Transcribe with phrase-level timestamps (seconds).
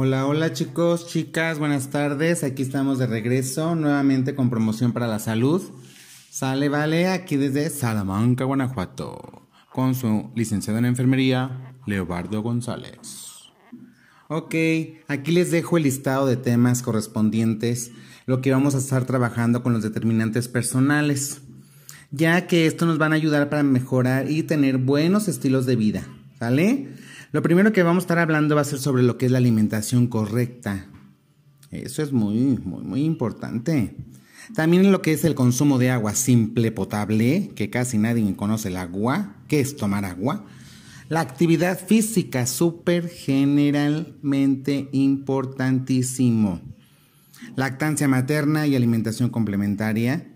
[0.00, 2.44] Hola, hola chicos, chicas, buenas tardes.
[2.44, 5.60] Aquí estamos de regreso nuevamente con promoción para la salud.
[6.30, 13.50] Sale, vale, aquí desde Salamanca, Guanajuato, con su licenciado en enfermería, Leobardo González.
[14.28, 14.54] Ok,
[15.08, 17.90] aquí les dejo el listado de temas correspondientes,
[18.24, 21.40] lo que vamos a estar trabajando con los determinantes personales,
[22.12, 26.06] ya que esto nos van a ayudar para mejorar y tener buenos estilos de vida,
[26.38, 26.88] ¿sale?
[27.32, 29.38] Lo primero que vamos a estar hablando va a ser sobre lo que es la
[29.38, 30.86] alimentación correcta.
[31.70, 33.96] Eso es muy, muy, muy importante.
[34.54, 38.76] También lo que es el consumo de agua simple, potable, que casi nadie conoce el
[38.76, 39.36] agua.
[39.46, 40.46] ¿Qué es tomar agua?
[41.10, 46.62] La actividad física, súper generalmente importantísimo.
[47.56, 50.26] Lactancia materna y alimentación complementaria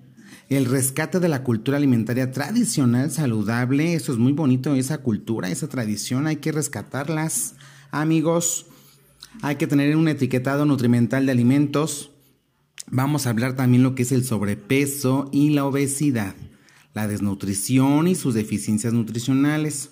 [0.55, 3.95] el rescate de la cultura alimentaria tradicional saludable.
[3.95, 7.54] Eso es muy bonito, esa cultura, esa tradición, hay que rescatarlas,
[7.90, 8.66] amigos.
[9.41, 12.10] Hay que tener un etiquetado nutrimental de alimentos.
[12.87, 16.35] Vamos a hablar también lo que es el sobrepeso y la obesidad,
[16.93, 19.91] la desnutrición y sus deficiencias nutricionales.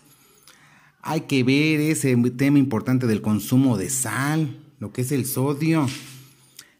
[1.00, 5.88] Hay que ver ese tema importante del consumo de sal, lo que es el sodio,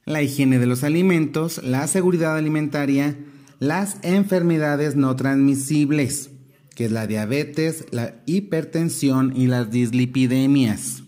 [0.05, 3.17] la higiene de los alimentos, la seguridad alimentaria,
[3.61, 6.31] las enfermedades no transmisibles,
[6.75, 11.05] que es la diabetes, la hipertensión y las dislipidemias.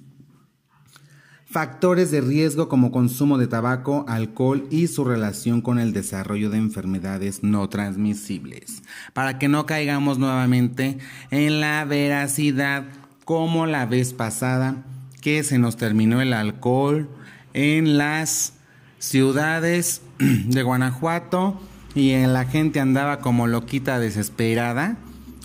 [1.47, 6.59] Factores de riesgo como consumo de tabaco, alcohol y su relación con el desarrollo de
[6.59, 8.83] enfermedades no transmisibles.
[9.15, 10.99] Para que no caigamos nuevamente
[11.31, 12.85] en la veracidad
[13.25, 14.85] como la vez pasada
[15.23, 17.09] que se nos terminó el alcohol
[17.55, 18.55] en las
[18.99, 21.61] ciudades de Guanajuato
[21.95, 24.97] y la gente andaba como loquita desesperada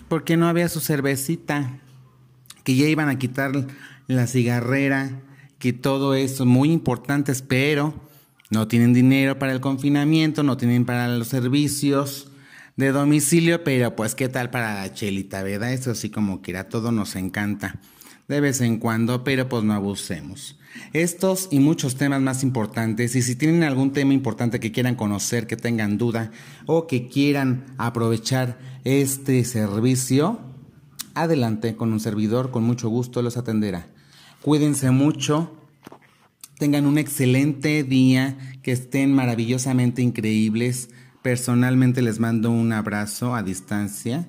[0.08, 1.78] porque no había su cervecita,
[2.64, 3.52] que ya iban a quitar
[4.06, 5.20] la cigarrera,
[5.58, 7.94] que todo eso muy importante, pero
[8.50, 12.30] no tienen dinero para el confinamiento, no tienen para los servicios
[12.76, 15.72] de domicilio, pero pues qué tal para la chelita, ¿verdad?
[15.72, 17.78] Eso sí como que era todo nos encanta
[18.28, 20.58] de vez en cuando, pero pues no abusemos.
[20.92, 25.46] Estos y muchos temas más importantes, y si tienen algún tema importante que quieran conocer,
[25.46, 26.30] que tengan duda
[26.66, 30.40] o que quieran aprovechar este servicio,
[31.14, 33.88] adelante con un servidor, con mucho gusto los atenderá.
[34.42, 35.56] Cuídense mucho,
[36.58, 40.90] tengan un excelente día, que estén maravillosamente increíbles.
[41.22, 44.28] Personalmente les mando un abrazo a distancia,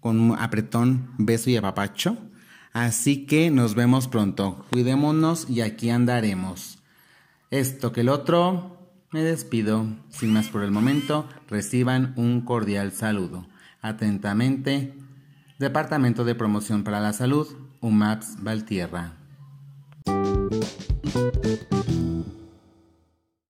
[0.00, 2.18] con un apretón, beso y apapacho
[2.72, 4.64] Así que nos vemos pronto.
[4.70, 6.78] Cuidémonos y aquí andaremos.
[7.50, 8.78] Esto que el otro,
[9.10, 9.86] me despido.
[10.10, 13.46] Sin más por el momento, reciban un cordial saludo.
[13.80, 14.94] Atentamente,
[15.58, 17.48] Departamento de Promoción para la Salud,
[17.80, 19.14] UMAPS Valtierra.